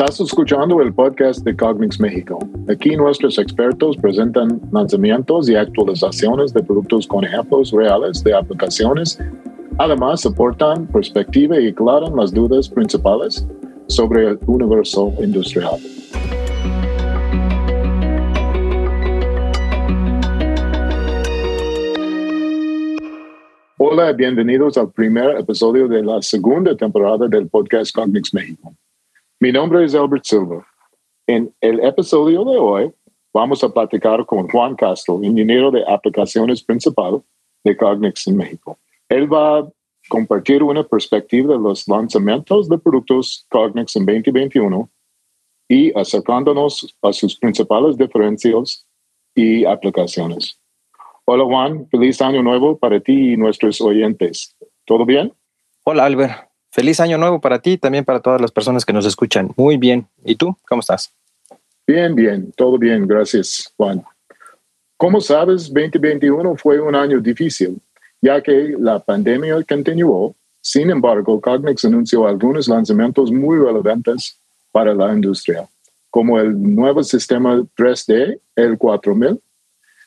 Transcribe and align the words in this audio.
Estás 0.00 0.20
escuchando 0.20 0.80
el 0.80 0.94
podcast 0.94 1.40
de 1.40 1.56
Cognix 1.56 1.98
México. 1.98 2.38
Aquí 2.70 2.94
nuestros 2.94 3.36
expertos 3.36 3.96
presentan 3.96 4.60
lanzamientos 4.70 5.48
y 5.48 5.56
actualizaciones 5.56 6.54
de 6.54 6.62
productos 6.62 7.04
con 7.04 7.24
ejemplos 7.24 7.72
reales 7.72 8.22
de 8.22 8.32
aplicaciones. 8.32 9.18
Además, 9.76 10.24
aportan 10.24 10.86
perspectiva 10.86 11.58
y 11.58 11.70
aclaran 11.70 12.14
las 12.14 12.32
dudas 12.32 12.68
principales 12.68 13.44
sobre 13.88 14.28
el 14.28 14.38
universo 14.46 15.12
industrial. 15.20 15.80
Hola, 23.78 24.12
bienvenidos 24.12 24.78
al 24.78 24.92
primer 24.92 25.40
episodio 25.40 25.88
de 25.88 26.04
la 26.04 26.22
segunda 26.22 26.76
temporada 26.76 27.26
del 27.26 27.48
podcast 27.48 27.92
Cognix 27.92 28.32
México. 28.32 28.67
Mi 29.40 29.52
nombre 29.52 29.84
es 29.84 29.94
Albert 29.94 30.24
Silva. 30.24 30.66
En 31.28 31.54
el 31.60 31.78
episodio 31.84 32.44
de 32.44 32.58
hoy 32.58 32.92
vamos 33.32 33.62
a 33.62 33.68
platicar 33.72 34.26
con 34.26 34.48
Juan 34.48 34.74
Castro, 34.74 35.22
ingeniero 35.22 35.70
de 35.70 35.84
aplicaciones 35.86 36.60
principal 36.60 37.22
de 37.62 37.76
Cognix 37.76 38.26
en 38.26 38.36
México. 38.36 38.76
Él 39.08 39.32
va 39.32 39.60
a 39.60 39.68
compartir 40.08 40.64
una 40.64 40.82
perspectiva 40.82 41.54
de 41.54 41.60
los 41.60 41.86
lanzamientos 41.86 42.68
de 42.68 42.78
productos 42.78 43.46
Cognix 43.48 43.94
en 43.94 44.06
2021 44.06 44.90
y 45.68 45.96
acercándonos 45.96 46.96
a 47.00 47.12
sus 47.12 47.38
principales 47.38 47.96
diferencias 47.96 48.84
y 49.36 49.64
aplicaciones. 49.64 50.58
Hola 51.26 51.44
Juan, 51.44 51.86
feliz 51.90 52.20
año 52.20 52.42
nuevo 52.42 52.76
para 52.76 52.98
ti 52.98 53.34
y 53.34 53.36
nuestros 53.36 53.80
oyentes. 53.80 54.56
¿Todo 54.84 55.06
bien? 55.06 55.32
Hola 55.84 56.06
Albert, 56.06 56.47
Feliz 56.70 57.00
año 57.00 57.18
nuevo 57.18 57.40
para 57.40 57.60
ti 57.60 57.72
y 57.72 57.78
también 57.78 58.04
para 58.04 58.20
todas 58.20 58.40
las 58.40 58.52
personas 58.52 58.84
que 58.84 58.92
nos 58.92 59.06
escuchan. 59.06 59.50
Muy 59.56 59.76
bien. 59.76 60.06
¿Y 60.24 60.36
tú? 60.36 60.56
¿Cómo 60.68 60.80
estás? 60.80 61.12
Bien, 61.86 62.14
bien. 62.14 62.52
Todo 62.56 62.78
bien. 62.78 63.06
Gracias, 63.06 63.72
Juan. 63.76 64.04
Como 64.96 65.20
sabes, 65.20 65.72
2021 65.72 66.56
fue 66.56 66.80
un 66.80 66.94
año 66.94 67.20
difícil, 67.20 67.80
ya 68.20 68.42
que 68.42 68.74
la 68.78 68.98
pandemia 68.98 69.62
continuó. 69.62 70.34
Sin 70.60 70.90
embargo, 70.90 71.40
Cognex 71.40 71.84
anunció 71.84 72.26
algunos 72.26 72.68
lanzamientos 72.68 73.30
muy 73.30 73.58
relevantes 73.58 74.36
para 74.72 74.92
la 74.92 75.14
industria, 75.14 75.68
como 76.10 76.38
el 76.38 76.60
nuevo 76.74 77.02
sistema 77.02 77.62
3D, 77.76 78.38
el 78.56 78.76
4000, 78.76 79.40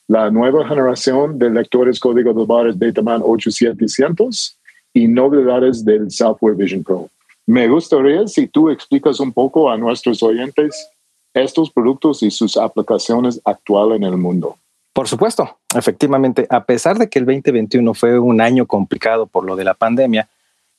la 0.08 0.30
nueva 0.30 0.68
generación 0.68 1.40
de 1.40 1.50
lectores 1.50 2.00
código 2.00 2.34
de 2.34 2.46
barras 2.46 2.78
Dataman 2.78 3.22
8700 3.24 4.58
y 4.94 5.08
novedades 5.08 5.86
del 5.86 6.12
Software 6.12 6.56
Vision 6.56 6.84
Pro. 6.84 7.10
Me 7.46 7.68
gustaría 7.68 8.28
si 8.28 8.48
tú 8.48 8.70
explicas 8.70 9.20
un 9.20 9.34
poco 9.34 9.70
a 9.70 9.78
nuestros 9.78 10.22
oyentes 10.24 10.90
estos 11.34 11.72
productos 11.72 12.24
y 12.24 12.32
sus 12.32 12.58
aplicaciones 12.58 13.42
actuales 13.46 13.98
en 13.98 14.04
el 14.04 14.18
mundo. 14.18 14.58
Por 14.94 15.08
supuesto, 15.08 15.58
efectivamente, 15.74 16.46
a 16.50 16.66
pesar 16.66 16.98
de 16.98 17.10
que 17.10 17.20
el 17.20 17.26
2021 17.26 17.94
fue 17.94 18.20
un 18.20 18.42
año 18.42 18.66
complicado 18.66 19.26
por 19.26 19.46
lo 19.46 19.56
de 19.56 19.64
la 19.64 19.74
pandemia, 19.74 20.28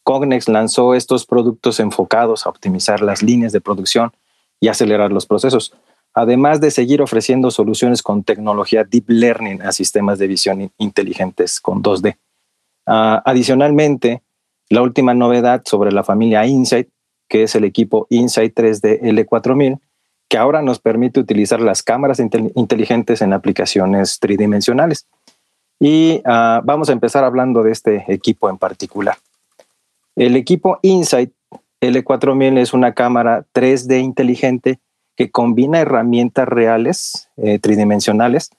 Cognex 0.04 0.48
lanzó 0.48 0.94
estos 0.94 1.24
productos 1.24 1.80
enfocados 1.80 2.44
a 2.44 2.50
optimizar 2.50 3.00
las 3.00 3.22
líneas 3.22 3.52
de 3.52 3.60
producción 3.60 4.12
y 4.60 4.68
acelerar 4.68 5.12
los 5.12 5.26
procesos, 5.26 5.72
además 6.12 6.60
de 6.60 6.70
seguir 6.70 7.00
ofreciendo 7.00 7.50
soluciones 7.50 8.02
con 8.02 8.22
tecnología 8.22 8.84
Deep 8.84 9.04
Learning 9.08 9.62
a 9.62 9.72
sistemas 9.72 10.18
de 10.18 10.26
visión 10.26 10.72
inteligentes 10.76 11.60
con 11.60 11.82
2D. 11.82 12.16
Ah, 12.86 13.22
adicionalmente, 13.24 14.22
la 14.68 14.82
última 14.82 15.14
novedad 15.14 15.62
sobre 15.64 15.92
la 15.92 16.02
familia 16.02 16.46
Insight, 16.46 16.88
que 17.28 17.44
es 17.44 17.54
el 17.54 17.64
equipo 17.64 18.06
Insight 18.10 18.54
3D 18.54 19.00
L4000, 19.02 19.80
que 20.28 20.38
ahora 20.38 20.62
nos 20.62 20.78
permite 20.78 21.20
utilizar 21.20 21.60
las 21.60 21.82
cámaras 21.82 22.18
inteligentes 22.20 23.20
en 23.22 23.32
aplicaciones 23.32 24.18
tridimensionales. 24.18 25.06
Y 25.78 26.22
ah, 26.24 26.60
vamos 26.64 26.88
a 26.88 26.92
empezar 26.92 27.24
hablando 27.24 27.62
de 27.62 27.72
este 27.72 28.04
equipo 28.08 28.48
en 28.48 28.56
particular. 28.56 29.16
El 30.16 30.36
equipo 30.36 30.78
Insight 30.82 31.32
L4000 31.80 32.58
es 32.58 32.72
una 32.72 32.94
cámara 32.94 33.44
3D 33.52 34.00
inteligente 34.00 34.78
que 35.16 35.30
combina 35.30 35.80
herramientas 35.80 36.48
reales 36.48 37.28
eh, 37.36 37.58
tridimensionales 37.58 38.50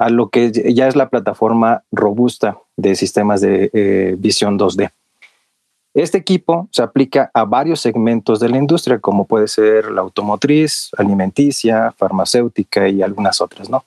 a 0.00 0.08
lo 0.08 0.30
que 0.30 0.50
ya 0.74 0.88
es 0.88 0.96
la 0.96 1.10
plataforma 1.10 1.84
robusta 1.92 2.58
de 2.78 2.96
sistemas 2.96 3.42
de 3.42 3.70
eh, 3.74 4.16
visión 4.18 4.58
2D. 4.58 4.90
Este 5.92 6.16
equipo 6.16 6.70
se 6.72 6.82
aplica 6.82 7.30
a 7.34 7.44
varios 7.44 7.82
segmentos 7.82 8.40
de 8.40 8.48
la 8.48 8.56
industria, 8.56 8.98
como 8.98 9.26
puede 9.26 9.46
ser 9.46 9.90
la 9.90 10.00
automotriz, 10.00 10.88
alimenticia, 10.96 11.92
farmacéutica 11.98 12.88
y 12.88 13.02
algunas 13.02 13.42
otras, 13.42 13.68
¿no? 13.68 13.84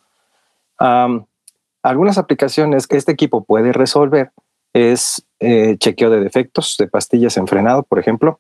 algunas 1.82 2.18
aplicaciones 2.20 2.86
que 2.86 2.98
este 2.98 3.14
equipo 3.14 3.44
puede 3.44 3.72
resolver 3.72 4.32
es 4.74 5.26
eh, 5.40 5.78
chequeo 5.80 6.12
de 6.12 6.20
defectos 6.20 6.76
de 6.78 6.88
pastillas 6.88 7.38
en 7.38 7.48
frenado, 7.48 7.84
por 7.84 7.98
ejemplo, 7.98 8.40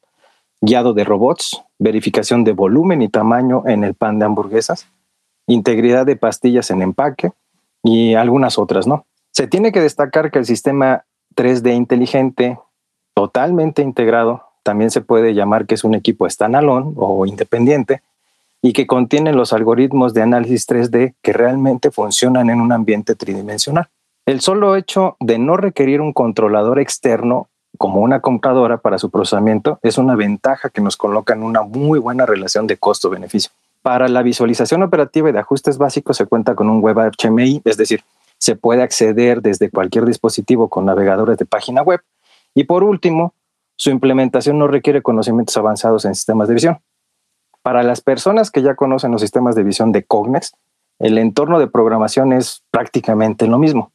guiado 0.61 0.93
de 0.93 1.05
robots, 1.05 1.63
verificación 1.79 2.43
de 2.43 2.51
volumen 2.51 3.01
y 3.01 3.09
tamaño 3.09 3.63
en 3.65 3.83
el 3.83 3.95
pan 3.95 4.19
de 4.19 4.25
hamburguesas, 4.25 4.87
integridad 5.47 6.05
de 6.05 6.17
pastillas 6.17 6.69
en 6.69 6.81
empaque, 6.81 7.31
y 7.83 8.15
algunas 8.15 8.57
otras, 8.57 8.87
¿no? 8.87 9.05
Se 9.31 9.47
tiene 9.47 9.71
que 9.71 9.81
destacar 9.81 10.31
que 10.31 10.39
el 10.39 10.45
sistema 10.45 11.05
3D 11.35 11.75
inteligente, 11.75 12.57
totalmente 13.13 13.81
integrado, 13.81 14.45
también 14.63 14.91
se 14.91 15.01
puede 15.01 15.33
llamar 15.33 15.65
que 15.65 15.75
es 15.75 15.83
un 15.83 15.93
equipo 15.93 16.29
standalone 16.29 16.93
o 16.95 17.25
independiente 17.25 18.01
y 18.61 18.71
que 18.71 18.87
contiene 18.87 19.33
los 19.33 19.51
algoritmos 19.51 20.13
de 20.13 20.21
análisis 20.21 20.67
3D 20.67 21.15
que 21.21 21.33
realmente 21.33 21.91
funcionan 21.91 22.49
en 22.49 22.61
un 22.61 22.71
ambiente 22.71 23.13
tridimensional. 23.13 23.89
El 24.25 24.39
solo 24.39 24.77
hecho 24.77 25.17
de 25.19 25.37
no 25.37 25.57
requerir 25.57 25.99
un 25.99 26.13
controlador 26.13 26.79
externo 26.79 27.49
como 27.77 27.99
una 27.99 28.21
computadora 28.21 28.77
para 28.77 28.97
su 28.97 29.09
procesamiento 29.09 29.79
es 29.81 29.97
una 29.97 30.15
ventaja 30.15 30.69
que 30.69 30.79
nos 30.79 30.95
coloca 30.95 31.33
en 31.33 31.43
una 31.43 31.63
muy 31.63 31.99
buena 31.99 32.25
relación 32.25 32.65
de 32.65 32.77
costo-beneficio. 32.77 33.51
Para 33.83 34.07
la 34.07 34.23
visualización 34.23 34.81
operativa 34.81 35.29
y 35.29 35.33
de 35.33 35.39
ajustes 35.39 35.77
básicos 35.77 36.15
se 36.15 36.25
cuenta 36.25 36.55
con 36.55 36.69
un 36.69 36.81
web 36.81 36.97
HMI, 36.97 37.61
es 37.65 37.75
decir, 37.75 38.03
se 38.37 38.55
puede 38.55 38.81
acceder 38.81 39.41
desde 39.41 39.69
cualquier 39.69 40.05
dispositivo 40.05 40.69
con 40.69 40.85
navegadores 40.85 41.37
de 41.37 41.45
página 41.45 41.81
web. 41.81 41.99
Y 42.55 42.63
por 42.63 42.83
último, 42.83 43.33
su 43.75 43.89
implementación 43.89 44.57
no 44.57 44.67
requiere 44.67 45.01
conocimientos 45.01 45.57
avanzados 45.57 46.05
en 46.05 46.15
sistemas 46.15 46.47
de 46.47 46.53
visión. 46.53 46.79
Para 47.61 47.83
las 47.83 47.99
personas 47.99 48.51
que 48.51 48.61
ya 48.61 48.75
conocen 48.75 49.11
los 49.11 49.21
sistemas 49.21 49.53
de 49.53 49.63
visión 49.63 49.91
de 49.91 50.03
Cognex, 50.03 50.53
el 50.99 51.17
entorno 51.17 51.59
de 51.59 51.67
programación 51.67 52.31
es 52.31 52.63
prácticamente 52.71 53.47
lo 53.47 53.59
mismo. 53.59 53.91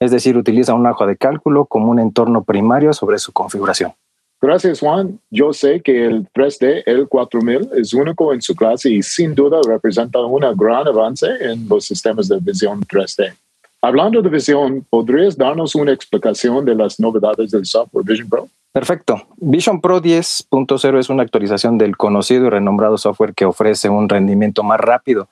Es 0.00 0.12
decir, 0.12 0.36
utiliza 0.36 0.74
un 0.74 0.86
hoja 0.86 1.06
de 1.06 1.16
cálculo 1.16 1.66
como 1.66 1.90
un 1.90 1.98
entorno 1.98 2.44
primario 2.44 2.92
sobre 2.92 3.18
su 3.18 3.32
configuración. 3.32 3.94
Gracias, 4.42 4.80
Juan. 4.80 5.20
Yo 5.30 5.52
sé 5.52 5.80
que 5.80 6.04
el 6.04 6.26
3D, 6.32 6.82
el 6.84 7.06
4000, 7.06 7.70
es 7.76 7.94
único 7.94 8.34
en 8.34 8.42
su 8.42 8.56
clase 8.56 8.90
y 8.90 9.00
sin 9.00 9.36
duda 9.36 9.60
representa 9.64 10.18
un 10.18 10.40
gran 10.56 10.88
avance 10.88 11.28
en 11.40 11.68
los 11.68 11.84
sistemas 11.86 12.26
de 12.26 12.38
visión 12.40 12.80
3D. 12.80 13.34
Hablando 13.80 14.20
de 14.20 14.28
visión, 14.28 14.84
¿podrías 14.90 15.36
darnos 15.36 15.76
una 15.76 15.92
explicación 15.92 16.64
de 16.64 16.74
las 16.74 16.98
novedades 16.98 17.52
del 17.52 17.64
software 17.64 18.04
Vision 18.04 18.28
Pro? 18.28 18.48
Perfecto. 18.72 19.22
Vision 19.36 19.80
Pro 19.80 20.02
10.0 20.02 20.98
es 20.98 21.08
una 21.08 21.22
actualización 21.22 21.78
del 21.78 21.96
conocido 21.96 22.46
y 22.46 22.50
renombrado 22.50 22.98
software 22.98 23.34
que 23.34 23.44
ofrece 23.44 23.88
un 23.90 24.08
rendimiento 24.08 24.64
más 24.64 24.80
rápido, 24.80 25.28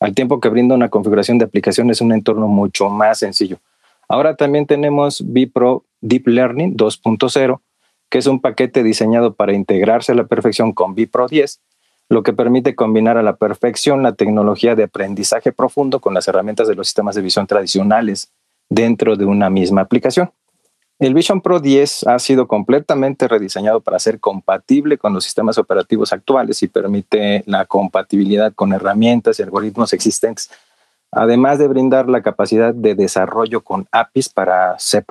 al 0.00 0.14
tiempo 0.14 0.38
que 0.38 0.50
brinda 0.50 0.74
una 0.74 0.90
configuración 0.90 1.38
de 1.38 1.46
aplicaciones 1.46 2.02
en 2.02 2.08
un 2.08 2.12
entorno 2.12 2.46
mucho 2.46 2.90
más 2.90 3.20
sencillo. 3.20 3.56
Ahora 4.06 4.36
también 4.36 4.66
tenemos 4.66 5.22
VPro 5.22 5.82
Deep 6.02 6.28
Learning 6.28 6.76
2.0 6.76 7.58
que 8.10 8.18
es 8.18 8.26
un 8.26 8.40
paquete 8.40 8.82
diseñado 8.82 9.34
para 9.34 9.54
integrarse 9.54 10.12
a 10.12 10.16
la 10.16 10.24
perfección 10.24 10.72
con 10.72 10.94
vPro 10.94 11.28
10, 11.28 11.60
lo 12.10 12.24
que 12.24 12.32
permite 12.32 12.74
combinar 12.74 13.16
a 13.16 13.22
la 13.22 13.36
perfección 13.36 14.02
la 14.02 14.14
tecnología 14.14 14.74
de 14.74 14.82
aprendizaje 14.82 15.52
profundo 15.52 16.00
con 16.00 16.12
las 16.12 16.26
herramientas 16.26 16.66
de 16.66 16.74
los 16.74 16.88
sistemas 16.88 17.14
de 17.14 17.22
visión 17.22 17.46
tradicionales 17.46 18.32
dentro 18.68 19.16
de 19.16 19.24
una 19.24 19.48
misma 19.48 19.82
aplicación. 19.82 20.30
El 20.98 21.14
Vision 21.14 21.40
Pro 21.40 21.60
10 21.60 22.08
ha 22.08 22.18
sido 22.18 22.46
completamente 22.46 23.26
rediseñado 23.26 23.80
para 23.80 23.98
ser 23.98 24.20
compatible 24.20 24.98
con 24.98 25.14
los 25.14 25.24
sistemas 25.24 25.56
operativos 25.56 26.12
actuales 26.12 26.62
y 26.62 26.68
permite 26.68 27.42
la 27.46 27.64
compatibilidad 27.64 28.52
con 28.52 28.72
herramientas 28.74 29.38
y 29.38 29.42
algoritmos 29.42 29.94
existentes, 29.94 30.50
además 31.10 31.58
de 31.58 31.68
brindar 31.68 32.08
la 32.08 32.22
capacidad 32.22 32.74
de 32.74 32.94
desarrollo 32.94 33.62
con 33.62 33.86
APIs 33.92 34.28
para 34.28 34.78
C++, 34.78 35.02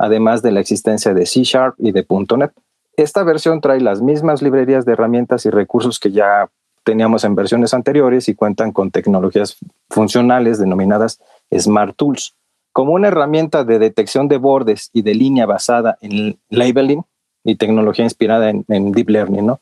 además 0.00 0.40
de 0.40 0.50
la 0.50 0.60
existencia 0.60 1.12
de 1.12 1.26
C 1.26 1.42
Sharp 1.42 1.74
y 1.78 1.92
de 1.92 2.06
.NET. 2.36 2.52
Esta 2.96 3.22
versión 3.22 3.60
trae 3.60 3.80
las 3.80 4.00
mismas 4.00 4.40
librerías 4.40 4.86
de 4.86 4.92
herramientas 4.92 5.44
y 5.44 5.50
recursos 5.50 6.00
que 6.00 6.10
ya 6.10 6.48
teníamos 6.84 7.22
en 7.24 7.34
versiones 7.34 7.74
anteriores 7.74 8.28
y 8.28 8.34
cuentan 8.34 8.72
con 8.72 8.90
tecnologías 8.90 9.58
funcionales 9.90 10.58
denominadas 10.58 11.20
Smart 11.54 11.94
Tools, 11.96 12.34
como 12.72 12.94
una 12.94 13.08
herramienta 13.08 13.64
de 13.64 13.78
detección 13.78 14.26
de 14.28 14.38
bordes 14.38 14.88
y 14.94 15.02
de 15.02 15.14
línea 15.14 15.44
basada 15.44 15.98
en 16.00 16.38
labeling 16.48 17.02
y 17.44 17.56
tecnología 17.56 18.04
inspirada 18.04 18.48
en, 18.48 18.92
Deep 18.92 19.10
Learning. 19.10 19.52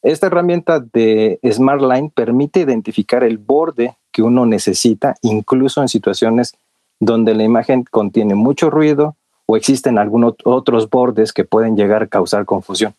Esta 0.00 0.28
herramienta 0.28 0.80
de 0.80 1.38
SmartLine 1.44 2.10
permite 2.14 2.60
identificar 2.60 3.24
el 3.24 3.36
borde 3.36 3.96
que 4.10 4.22
uno 4.22 4.46
necesita, 4.46 5.16
incluso 5.20 5.82
en 5.82 5.88
situaciones 5.88 6.54
donde 6.98 7.34
la 7.34 7.42
imagen 7.42 7.84
contiene 7.84 8.34
mucho 8.34 8.70
ruido 8.70 9.16
o 9.46 9.56
existen 9.56 9.98
algunos 9.98 10.34
otros 10.44 10.90
bordes 10.90 11.32
que 11.32 11.44
pueden 11.44 11.76
llegar 11.76 12.02
a 12.02 12.06
causar 12.08 12.44
confusión. 12.44 12.94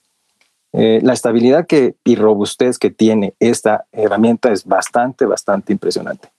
Eh, 0.73 0.99
la 1.03 1.13
estabilidad 1.13 1.65
que, 1.65 1.95
y 2.03 2.15
robustez 2.15 2.77
que 2.77 2.89
tiene 2.89 3.33
esta 3.39 3.85
herramienta 3.91 4.51
es 4.51 4.65
bastante, 4.65 5.25
bastante 5.25 5.73
impresionante. 5.73 6.29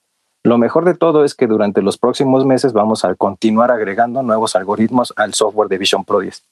Lo 0.44 0.58
mejor 0.58 0.84
de 0.84 0.94
todo 0.94 1.24
es 1.24 1.34
que 1.34 1.46
durante 1.46 1.82
los 1.82 1.98
próximos 1.98 2.44
meses 2.46 2.72
vamos 2.72 3.04
a 3.04 3.14
continuar 3.14 3.70
agregando 3.70 4.22
nuevos 4.22 4.54
algoritmos 4.56 5.12
al 5.16 5.34
software 5.34 5.68
de 5.68 5.78
Vision 5.78 6.04
Pro 6.04 6.20
10. 6.20 6.42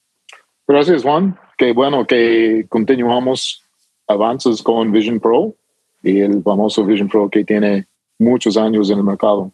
Gracias, 0.68 1.02
Juan. 1.02 1.38
Qué 1.56 1.72
bueno 1.72 2.06
que 2.06 2.66
continuamos 2.68 3.62
avances 4.08 4.62
con 4.62 4.90
Vision 4.90 5.20
Pro 5.20 5.54
y 6.02 6.20
el 6.20 6.42
famoso 6.42 6.84
Vision 6.84 7.08
Pro 7.08 7.28
que 7.30 7.44
tiene 7.44 7.86
muchos 8.18 8.56
años 8.56 8.90
en 8.90 8.98
el 8.98 9.04
mercado. 9.04 9.50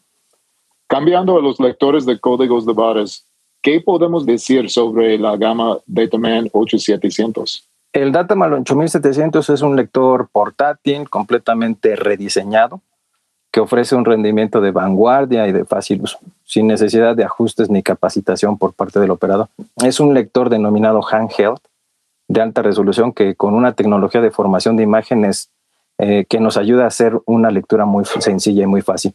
Cambiando 0.87 1.37
a 1.37 1.43
los 1.43 1.61
lectores 1.61 2.07
de 2.07 2.19
códigos 2.19 2.67
de 2.67 2.73
barras, 2.73 3.27
¿qué 3.63 3.81
podemos 3.81 4.27
decir 4.27 4.69
sobre 4.69 5.17
la 5.19 5.37
gama 5.37 5.79
Dataman 5.87 6.51
8700? 6.53 7.69
El 7.93 8.11
Dataman 8.13 8.53
8700 8.55 9.51
es 9.51 9.63
un 9.63 9.77
lector 9.77 10.29
portátil 10.31 11.09
completamente 11.09 11.95
rediseñado 11.97 12.81
que 13.53 13.61
ofrece 13.61 13.95
un 13.95 14.07
rendimiento 14.07 14.63
de 14.63 14.71
vanguardia 14.71 15.47
y 15.47 15.53
de 15.53 15.67
fácil 15.67 16.01
uso, 16.03 16.19
sin 16.45 16.67
necesidad 16.67 17.15
de 17.15 17.25
ajustes 17.25 17.69
ni 17.69 17.83
capacitación 17.83 18.57
por 18.57 18.73
parte 18.73 18.99
del 18.99 19.11
operador. 19.11 19.49
Es 19.85 20.01
un 20.01 20.15
lector 20.15 20.49
denominado 20.49 21.03
handheld 21.07 21.59
de 22.29 22.41
alta 22.41 22.63
resolución 22.63 23.13
que 23.13 23.35
con 23.35 23.55
una 23.55 23.75
tecnología 23.75 24.23
de 24.23 24.31
formación 24.31 24.77
de 24.77 24.85
imágenes 24.85 25.51
eh, 25.99 26.25
que 26.27 26.41
nos 26.41 26.57
ayuda 26.57 26.85
a 26.85 26.89
hacer 26.89 27.21
una 27.27 27.51
lectura 27.51 27.85
muy 27.85 28.07
sencilla 28.07 28.63
y 28.63 28.67
muy 28.67 28.81
fácil. 28.81 29.13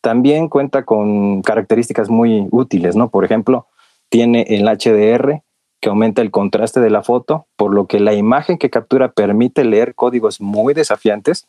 También 0.00 0.48
cuenta 0.48 0.84
con 0.84 1.42
características 1.42 2.10
muy 2.10 2.48
útiles, 2.50 2.96
¿no? 2.96 3.10
Por 3.10 3.24
ejemplo, 3.24 3.67
tiene 4.08 4.42
el 4.48 4.66
HDR 4.66 5.42
que 5.80 5.88
aumenta 5.88 6.22
el 6.22 6.30
contraste 6.30 6.80
de 6.80 6.90
la 6.90 7.02
foto, 7.02 7.46
por 7.56 7.72
lo 7.72 7.86
que 7.86 8.00
la 8.00 8.12
imagen 8.12 8.58
que 8.58 8.70
captura 8.70 9.12
permite 9.12 9.64
leer 9.64 9.94
códigos 9.94 10.40
muy 10.40 10.74
desafiantes. 10.74 11.46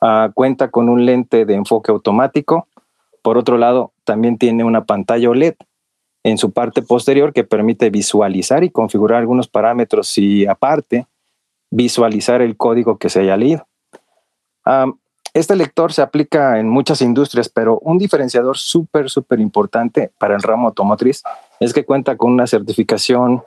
Ah, 0.00 0.30
cuenta 0.32 0.70
con 0.70 0.88
un 0.88 1.04
lente 1.04 1.44
de 1.44 1.54
enfoque 1.54 1.90
automático. 1.90 2.66
Por 3.22 3.36
otro 3.36 3.58
lado, 3.58 3.92
también 4.04 4.38
tiene 4.38 4.64
una 4.64 4.84
pantalla 4.84 5.28
OLED 5.28 5.54
en 6.24 6.38
su 6.38 6.52
parte 6.52 6.82
posterior 6.82 7.32
que 7.32 7.44
permite 7.44 7.90
visualizar 7.90 8.64
y 8.64 8.70
configurar 8.70 9.18
algunos 9.18 9.48
parámetros 9.48 10.16
y 10.18 10.46
aparte 10.46 11.06
visualizar 11.70 12.40
el 12.40 12.56
código 12.56 12.98
que 12.98 13.10
se 13.10 13.20
haya 13.20 13.36
leído. 13.36 13.66
Este 15.34 15.56
lector 15.56 15.92
se 15.92 16.02
aplica 16.02 16.58
en 16.58 16.68
muchas 16.68 17.02
industrias, 17.02 17.48
pero 17.48 17.78
un 17.80 17.98
diferenciador 17.98 18.58
súper, 18.58 19.10
súper 19.10 19.40
importante 19.40 20.10
para 20.18 20.34
el 20.34 20.42
ramo 20.42 20.68
automotriz 20.68 21.22
es 21.60 21.72
que 21.72 21.84
cuenta 21.84 22.16
con 22.16 22.32
una 22.32 22.46
certificación 22.46 23.42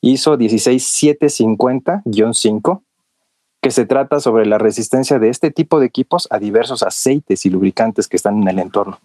ISO 0.00 0.38
16750-5, 0.38 2.82
que 3.62 3.70
se 3.70 3.84
trata 3.84 4.20
sobre 4.20 4.46
la 4.46 4.56
resistencia 4.58 5.18
de 5.18 5.28
este 5.28 5.50
tipo 5.50 5.80
de 5.80 5.86
equipos 5.86 6.26
a 6.30 6.38
diversos 6.38 6.82
aceites 6.82 7.44
y 7.44 7.50
lubricantes 7.50 8.08
que 8.08 8.16
están 8.16 8.40
en 8.40 8.48
el 8.48 8.58
entorno. 8.58 8.98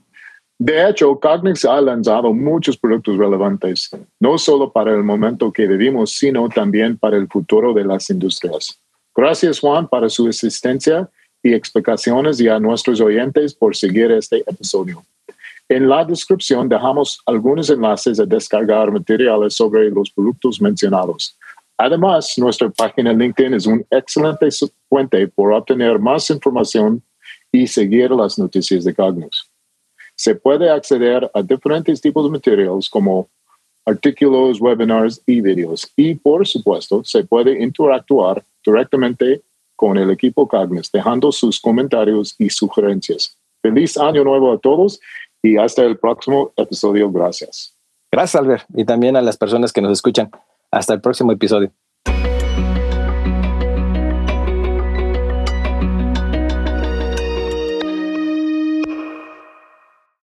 De 0.57 0.89
hecho, 0.89 1.19
Cognex 1.19 1.65
ha 1.65 1.81
lanzado 1.81 2.33
muchos 2.33 2.77
productos 2.77 3.17
relevantes, 3.17 3.89
no 4.21 4.37
solo 4.37 4.71
para 4.71 4.93
el 4.93 5.03
momento 5.03 5.51
que 5.51 5.67
vivimos, 5.67 6.11
sino 6.11 6.47
también 6.47 6.97
para 6.97 7.17
el 7.17 7.27
futuro 7.27 7.73
de 7.73 7.83
las 7.83 8.09
industrias. 8.09 8.79
Gracias, 9.13 9.59
Juan, 9.59 9.89
para 9.89 10.07
su 10.07 10.29
asistencia 10.29 11.09
y 11.45 11.53
explicaciones 11.53 12.41
y 12.41 12.47
a 12.47 12.59
nuestros 12.59 12.99
oyentes 12.99 13.53
por 13.53 13.75
seguir 13.75 14.11
este 14.11 14.43
episodio. 14.47 15.05
En 15.69 15.87
la 15.87 16.03
descripción 16.03 16.67
dejamos 16.67 17.21
algunos 17.27 17.69
enlaces 17.69 18.19
a 18.19 18.25
descargar 18.25 18.91
materiales 18.91 19.53
sobre 19.53 19.91
los 19.91 20.09
productos 20.09 20.59
mencionados. 20.59 21.37
Además, 21.77 22.33
nuestra 22.37 22.67
página 22.71 23.13
LinkedIn 23.13 23.53
es 23.53 23.67
un 23.67 23.85
excelente 23.91 24.49
fuente 24.89 25.27
por 25.27 25.53
obtener 25.53 25.99
más 25.99 26.27
información 26.31 27.03
y 27.51 27.67
seguir 27.67 28.09
las 28.09 28.39
noticias 28.39 28.83
de 28.83 28.95
Cognex. 28.95 29.47
Se 30.15 30.33
puede 30.33 30.67
acceder 30.67 31.29
a 31.31 31.43
diferentes 31.43 32.01
tipos 32.01 32.23
de 32.25 32.31
materiales 32.31 32.89
como 32.89 33.29
artículos, 33.85 34.59
webinars 34.59 35.21
y 35.27 35.41
videos. 35.41 35.91
Y 35.95 36.15
por 36.15 36.47
supuesto, 36.47 37.03
se 37.03 37.23
puede 37.23 37.61
interactuar 37.61 38.43
directamente 38.65 39.43
con 39.75 39.97
el 39.97 40.09
equipo 40.11 40.47
Cognex, 40.47 40.91
dejando 40.91 41.31
sus 41.31 41.59
comentarios 41.59 42.35
y 42.37 42.49
sugerencias. 42.49 43.37
Feliz 43.61 43.97
año 43.97 44.23
nuevo 44.23 44.53
a 44.53 44.59
todos 44.59 44.99
y 45.41 45.57
hasta 45.57 45.83
el 45.83 45.97
próximo 45.97 46.53
episodio. 46.55 47.11
Gracias. 47.11 47.75
Gracias, 48.11 48.41
Albert. 48.41 48.65
Y 48.75 48.85
también 48.85 49.15
a 49.15 49.21
las 49.21 49.37
personas 49.37 49.73
que 49.73 49.81
nos 49.81 49.91
escuchan. 49.91 50.31
Hasta 50.71 50.93
el 50.93 51.01
próximo 51.01 51.31
episodio. 51.31 51.71